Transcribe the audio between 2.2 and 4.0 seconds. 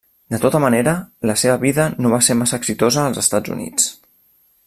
ser massa exitosa als Estats Units.